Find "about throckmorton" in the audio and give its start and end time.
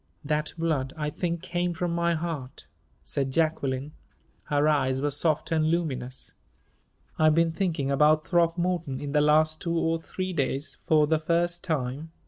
7.91-8.99